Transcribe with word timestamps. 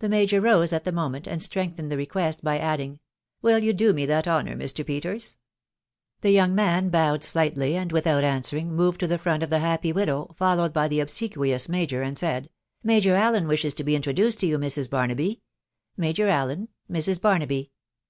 The 0.00 0.10
major 0.10 0.42
rose 0.42 0.74
at 0.74 0.84
the 0.84 0.92
moment, 0.92 1.26
and 1.26 1.42
strengthened 1.42 1.90
the 1.90 1.96
request 1.96 2.44
by 2.44 2.58
adding, 2.58 3.00
Will 3.40 3.58
you 3.60 3.72
do 3.72 3.94
me 3.94 4.06
mat 4.06 4.28
honour, 4.28 4.54
Mr. 4.54 4.86
Pe 4.86 4.98
i•» 4.98 5.00
The 6.20 6.30
young 6.30 6.54
man 6.54 6.90
bowed 6.90 7.24
slightly, 7.24 7.74
and, 7.74 7.90
without_ 7.90 8.22
moTed 8.74 8.98
to 8.98 9.06
the 9.06 9.16
front 9.16 9.42
of 9.42 9.48
the 9.48 9.60
happy 9.60 9.92
widow, 9.92 10.34
followed 10.36 10.74
by 10.74 10.88
the 10.88 11.00
ob 11.00 11.08
sequious 11.08 11.70
major, 11.70 12.02
and 12.02 12.18
said," 12.18 12.50
Major 12.82 13.14
Allen 13.14 13.48
wishes 13.48 13.72
to 13.72 13.82
be 13.84 13.96
intro 13.96 14.12
dueed 14.12 14.38
to 14.40 14.46
you, 14.46 14.58
Mrs. 14.58 14.90
Barnaby 14.90 15.40
Major 15.96 16.28
Allen, 16.28 16.68
Mrs. 16.92 17.18
Banamby." 17.18 17.70